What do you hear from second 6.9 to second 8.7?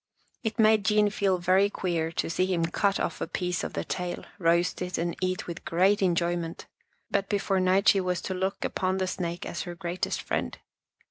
but before night she was to look